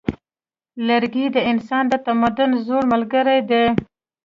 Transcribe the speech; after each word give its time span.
لرګی 0.87 1.25
د 1.35 1.37
انسان 1.51 1.83
د 1.89 1.93
تمدن 2.05 2.51
زوړ 2.65 2.83
ملګری 2.93 3.39
دی. 3.49 3.65